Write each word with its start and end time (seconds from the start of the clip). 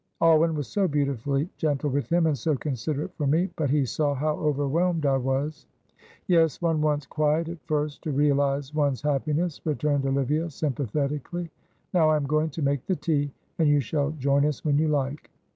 Alwyn 0.19 0.55
was 0.55 0.67
so 0.67 0.87
beautifully 0.87 1.47
gentle 1.57 1.91
with 1.91 2.11
him 2.11 2.25
and 2.25 2.35
so 2.35 2.55
considerate 2.55 3.13
for 3.13 3.27
me, 3.27 3.51
but 3.55 3.69
he 3.69 3.85
saw 3.85 4.15
how 4.15 4.35
overwhelmed 4.37 5.05
I 5.05 5.17
was." 5.17 5.67
"Yes, 6.25 6.59
one 6.59 6.81
wants 6.81 7.05
quiet 7.05 7.47
at 7.49 7.61
first 7.67 8.01
to 8.05 8.11
realise 8.11 8.73
one's 8.73 9.03
happiness," 9.03 9.61
returned 9.63 10.07
Olivia, 10.07 10.49
sympathetically. 10.49 11.51
"Now 11.93 12.09
I 12.09 12.15
am 12.15 12.25
going 12.25 12.49
to 12.49 12.63
make 12.63 12.83
the 12.87 12.95
tea, 12.95 13.31
and 13.59 13.69
you 13.69 13.79
shall 13.79 14.09
join 14.13 14.43
us 14.43 14.65
when 14.65 14.79
you 14.79 14.87
like." 14.87 15.29